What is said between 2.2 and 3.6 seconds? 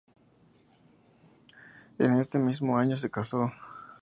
mismo año se casó.